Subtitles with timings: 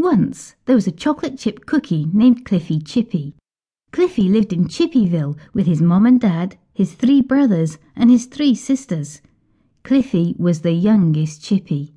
[0.00, 3.34] Once there was a chocolate chip cookie named Cliffy Chippy.
[3.90, 8.54] Cliffy lived in Chippyville with his mom and dad, his three brothers, and his three
[8.54, 9.20] sisters.
[9.82, 11.92] Cliffy was the youngest Chippy.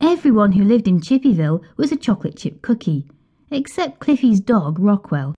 [0.00, 3.10] Everyone who lived in Chippyville was a chocolate chip cookie,
[3.50, 5.34] except Cliffy's dog, Rockwell.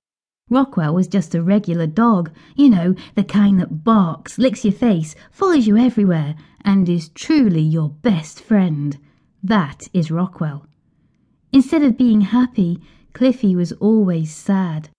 [0.50, 5.14] Rockwell was just a regular dog, you know, the kind that barks, licks your face,
[5.30, 8.98] follows you everywhere, and is truly your best friend.
[9.42, 10.66] That is Rockwell.
[11.56, 12.78] Instead of being happy,
[13.14, 14.90] Cliffy was always sad.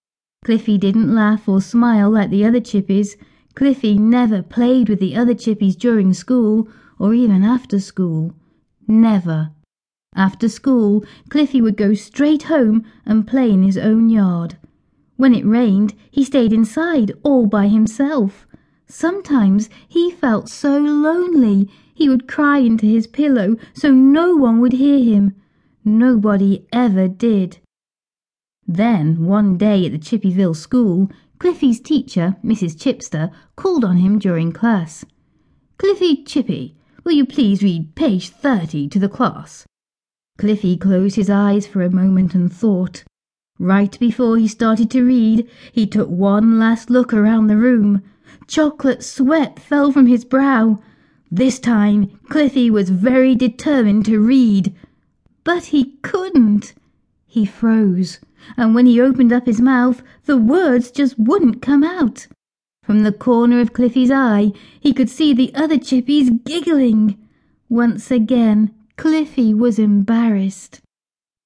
[0.43, 3.15] Cliffy didn't laugh or smile like the other chippies.
[3.53, 8.33] Cliffy never played with the other chippies during school or even after school.
[8.87, 9.51] Never.
[10.15, 14.57] After school, Cliffy would go straight home and play in his own yard.
[15.15, 18.47] When it rained, he stayed inside all by himself.
[18.87, 24.73] Sometimes he felt so lonely he would cry into his pillow so no one would
[24.73, 25.35] hear him.
[25.87, 27.59] Nobody ever did.
[28.67, 32.75] Then, one day at the Chippyville school, Cliffy's teacher, Mrs.
[32.75, 35.05] Chipster, called on him during class.
[35.77, 39.65] Cliffy Chippy, will you please read page 30 to the class?
[40.37, 43.05] Cliffy closed his eyes for a moment and thought.
[43.57, 48.03] Right before he started to read, he took one last look around the room.
[48.45, 50.81] Chocolate sweat fell from his brow.
[51.31, 54.75] This time, Cliffy was very determined to read.
[55.47, 56.73] But he couldn't.
[57.25, 58.19] He froze,
[58.57, 62.27] and when he opened up his mouth, the words just wouldn't come out.
[62.83, 67.17] From the corner of Cliffy's eye, he could see the other chippies giggling.
[67.69, 70.81] Once again, Cliffy was embarrassed.